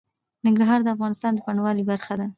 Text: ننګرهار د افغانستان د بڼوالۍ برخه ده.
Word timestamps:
ننګرهار 0.45 0.79
د 0.83 0.87
افغانستان 0.95 1.31
د 1.33 1.39
بڼوالۍ 1.45 1.83
برخه 1.91 2.13
ده. 2.19 2.27